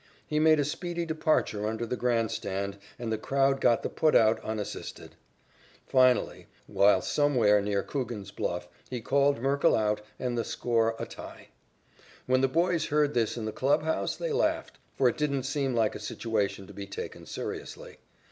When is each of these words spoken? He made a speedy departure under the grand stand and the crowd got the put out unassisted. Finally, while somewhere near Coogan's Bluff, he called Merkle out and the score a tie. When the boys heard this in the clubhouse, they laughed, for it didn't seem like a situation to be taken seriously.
He 0.25 0.39
made 0.39 0.59
a 0.59 0.65
speedy 0.65 1.05
departure 1.05 1.67
under 1.67 1.85
the 1.85 1.95
grand 1.95 2.31
stand 2.31 2.79
and 2.97 3.11
the 3.11 3.19
crowd 3.19 3.61
got 3.61 3.83
the 3.83 3.87
put 3.89 4.15
out 4.15 4.43
unassisted. 4.43 5.15
Finally, 5.85 6.47
while 6.65 7.03
somewhere 7.03 7.61
near 7.61 7.83
Coogan's 7.83 8.31
Bluff, 8.31 8.67
he 8.89 8.99
called 8.99 9.39
Merkle 9.43 9.75
out 9.75 10.01
and 10.17 10.35
the 10.35 10.43
score 10.43 10.95
a 10.97 11.05
tie. 11.05 11.49
When 12.25 12.41
the 12.41 12.47
boys 12.47 12.85
heard 12.87 13.13
this 13.13 13.37
in 13.37 13.45
the 13.45 13.51
clubhouse, 13.51 14.15
they 14.15 14.33
laughed, 14.33 14.79
for 14.97 15.07
it 15.07 15.17
didn't 15.19 15.43
seem 15.43 15.75
like 15.75 15.93
a 15.93 15.99
situation 15.99 16.65
to 16.65 16.73
be 16.73 16.87
taken 16.87 17.27
seriously. 17.27 17.99